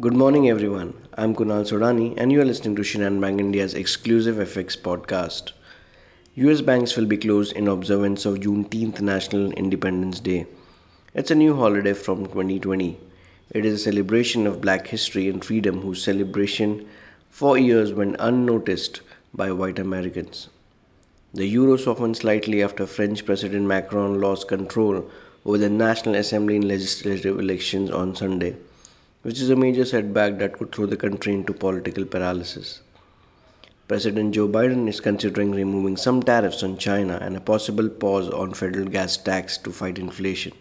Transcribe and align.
Good 0.00 0.14
morning, 0.14 0.48
everyone. 0.48 0.94
I'm 1.14 1.34
Kunal 1.34 1.64
Sodani, 1.66 2.14
and 2.18 2.30
you 2.30 2.40
are 2.40 2.44
listening 2.44 2.76
to 2.76 2.82
Shinhan 2.82 3.20
Bank 3.20 3.40
India's 3.40 3.74
exclusive 3.74 4.36
FX 4.36 4.78
podcast. 4.78 5.50
US 6.36 6.60
banks 6.60 6.94
will 6.96 7.06
be 7.06 7.16
closed 7.16 7.56
in 7.56 7.66
observance 7.66 8.24
of 8.24 8.38
Juneteenth 8.38 9.00
National 9.00 9.50
Independence 9.50 10.20
Day. 10.20 10.46
It's 11.14 11.32
a 11.32 11.34
new 11.34 11.56
holiday 11.56 11.94
from 11.94 12.26
2020. 12.26 12.96
It 13.50 13.64
is 13.64 13.74
a 13.74 13.82
celebration 13.82 14.46
of 14.46 14.60
black 14.60 14.86
history 14.86 15.28
and 15.28 15.44
freedom 15.44 15.80
whose 15.80 16.04
celebration 16.04 16.86
for 17.28 17.58
years 17.58 17.92
went 17.92 18.14
unnoticed 18.20 19.00
by 19.34 19.50
white 19.50 19.80
Americans. 19.80 20.48
The 21.34 21.46
euro 21.46 21.76
softened 21.76 22.18
slightly 22.18 22.62
after 22.62 22.86
French 22.86 23.26
President 23.26 23.66
Macron 23.66 24.20
lost 24.20 24.46
control 24.46 25.10
over 25.44 25.58
the 25.58 25.68
National 25.68 26.14
Assembly 26.14 26.54
in 26.54 26.68
legislative 26.68 27.40
elections 27.40 27.90
on 27.90 28.14
Sunday 28.14 28.54
which 29.22 29.40
is 29.40 29.50
a 29.50 29.56
major 29.56 29.84
setback 29.84 30.38
that 30.38 30.56
could 30.58 30.70
throw 30.72 30.86
the 30.86 30.96
country 30.96 31.34
into 31.34 31.52
political 31.52 32.04
paralysis. 32.04 32.80
President 33.88 34.34
Joe 34.34 34.46
Biden 34.46 34.86
is 34.86 35.00
considering 35.00 35.50
removing 35.52 35.96
some 35.96 36.22
tariffs 36.22 36.62
on 36.62 36.76
China 36.76 37.18
and 37.22 37.36
a 37.36 37.40
possible 37.40 37.88
pause 37.88 38.28
on 38.28 38.52
federal 38.52 38.86
gas 38.86 39.16
tax 39.16 39.56
to 39.58 39.72
fight 39.72 39.98
inflation. 39.98 40.52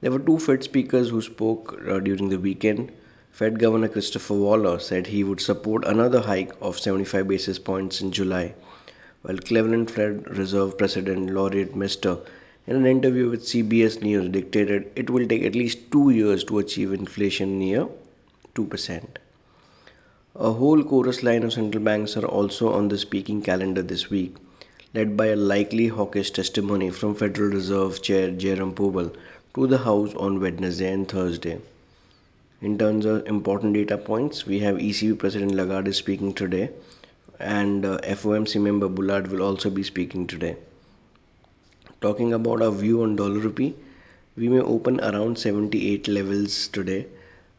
There 0.00 0.12
were 0.12 0.18
two 0.18 0.38
Fed 0.38 0.62
speakers 0.62 1.08
who 1.08 1.22
spoke 1.22 1.80
uh, 1.88 1.98
during 2.00 2.28
the 2.28 2.38
weekend. 2.38 2.92
Fed 3.30 3.58
Governor 3.58 3.88
Christopher 3.88 4.34
Waller 4.34 4.78
said 4.78 5.06
he 5.06 5.24
would 5.24 5.40
support 5.40 5.86
another 5.86 6.20
hike 6.20 6.52
of 6.60 6.78
75 6.78 7.26
basis 7.26 7.58
points 7.58 8.02
in 8.02 8.12
July, 8.12 8.54
while 9.22 9.38
Cleveland 9.38 9.90
Fed 9.90 10.36
Reserve 10.36 10.76
President 10.76 11.30
Loretta 11.30 11.74
Mester 11.74 12.18
in 12.66 12.76
an 12.76 12.86
interview 12.86 13.28
with 13.28 13.44
CBS 13.44 14.00
News 14.00 14.30
dictated 14.30 14.90
it 14.96 15.10
will 15.10 15.26
take 15.28 15.42
at 15.42 15.54
least 15.54 15.90
two 15.92 16.08
years 16.08 16.44
to 16.44 16.58
achieve 16.58 16.94
inflation 16.94 17.58
near 17.58 17.86
2%. 18.54 19.04
A 20.36 20.50
whole 20.50 20.82
chorus 20.82 21.22
line 21.22 21.42
of 21.42 21.52
central 21.52 21.84
banks 21.84 22.16
are 22.16 22.24
also 22.24 22.72
on 22.72 22.88
the 22.88 22.96
speaking 22.96 23.42
calendar 23.42 23.82
this 23.82 24.08
week, 24.08 24.36
led 24.94 25.14
by 25.14 25.26
a 25.26 25.36
likely 25.36 25.88
hawkish 25.88 26.30
testimony 26.30 26.88
from 26.88 27.14
Federal 27.14 27.50
Reserve 27.50 28.00
Chair 28.00 28.30
Jerome 28.30 28.74
Powell 28.74 29.12
to 29.54 29.66
the 29.66 29.78
House 29.78 30.14
on 30.14 30.40
Wednesday 30.40 30.90
and 30.90 31.06
Thursday. 31.06 31.60
In 32.62 32.78
terms 32.78 33.04
of 33.04 33.26
important 33.26 33.74
data 33.74 33.98
points, 33.98 34.46
we 34.46 34.60
have 34.60 34.76
ECB 34.76 35.18
President 35.18 35.54
Lagarde 35.54 35.92
speaking 35.92 36.32
today, 36.32 36.70
and 37.38 37.84
uh, 37.84 37.98
FOMC 37.98 38.58
member 38.58 38.88
Bullard 38.88 39.26
will 39.26 39.42
also 39.42 39.68
be 39.68 39.82
speaking 39.82 40.26
today 40.26 40.56
talking 42.06 42.32
about 42.38 42.62
our 42.62 42.76
view 42.84 43.02
on 43.02 43.16
dollar 43.16 43.40
rupee 43.48 43.74
we 44.36 44.48
may 44.48 44.60
open 44.60 45.00
around 45.00 45.38
78 45.38 46.08
levels 46.08 46.68
today. 46.68 47.06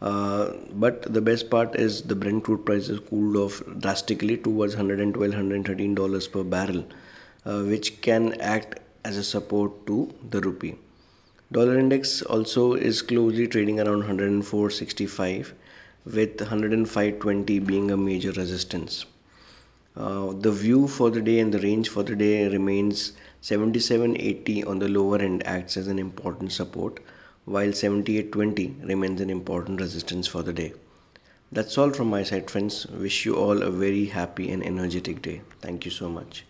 Uh, 0.00 0.52
but 0.72 1.02
the 1.12 1.20
best 1.20 1.50
part 1.50 1.76
is 1.76 2.02
the 2.02 2.14
Brent 2.16 2.42
crude 2.44 2.64
price 2.66 2.88
has 2.88 2.98
cooled 2.98 3.36
off 3.36 3.62
drastically 3.78 4.36
towards 4.36 4.74
112 4.74 5.32
113 5.34 5.94
dollars 5.94 6.26
per 6.26 6.42
barrel 6.42 6.84
uh, 7.46 7.62
which 7.62 8.00
can 8.00 8.32
act 8.40 8.80
as 9.04 9.16
a 9.16 9.22
support 9.22 9.86
to 9.86 10.12
the 10.30 10.40
rupee. 10.40 10.74
Dollar 11.52 11.78
index 11.78 12.22
also 12.22 12.72
is 12.74 13.02
closely 13.02 13.46
trading 13.46 13.78
around 13.80 14.02
104.65 14.04 15.52
with 16.04 16.36
105.20 16.38 17.66
being 17.66 17.90
a 17.90 17.96
major 17.96 18.32
resistance. 18.32 19.04
Uh, 19.94 20.32
the 20.32 20.50
view 20.50 20.88
for 20.88 21.10
the 21.10 21.20
day 21.20 21.38
and 21.40 21.52
the 21.52 21.58
range 21.60 21.90
for 21.90 22.02
the 22.02 22.16
day 22.16 22.48
remains 22.48 23.12
77.80 23.42 24.66
on 24.66 24.78
the 24.78 24.88
lower 24.88 25.18
end 25.18 25.44
acts 25.46 25.76
as 25.76 25.88
an 25.88 25.98
important 25.98 26.52
support 26.52 27.00
while 27.44 27.68
78.20 27.68 28.86
remains 28.88 29.20
an 29.20 29.30
important 29.30 29.80
resistance 29.80 30.28
for 30.28 30.42
the 30.42 30.52
day. 30.52 30.72
That's 31.50 31.76
all 31.76 31.90
from 31.90 32.08
my 32.08 32.22
side 32.22 32.50
friends. 32.50 32.86
Wish 32.86 33.26
you 33.26 33.34
all 33.34 33.62
a 33.62 33.70
very 33.70 34.04
happy 34.06 34.50
and 34.50 34.64
energetic 34.64 35.22
day. 35.22 35.42
Thank 35.60 35.84
you 35.84 35.90
so 35.90 36.08
much. 36.08 36.44